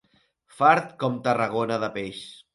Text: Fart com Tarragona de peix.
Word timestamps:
Fart 0.61 0.89
com 1.05 1.21
Tarragona 1.29 1.79
de 1.87 1.93
peix. 2.01 2.25